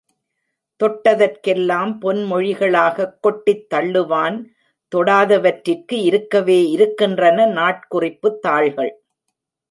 [0.79, 4.37] தொட்டதற்கெல்லாம் பொன்மொழிகளாகக் கொட்டித் தள்ளுவான்
[4.91, 8.91] தொடாதவற்றிற்கு இருக்கவே இருக்கின்றன, நாட்குறிப்புத் தாள்கள்.